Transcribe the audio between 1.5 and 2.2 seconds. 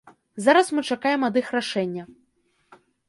рашэння.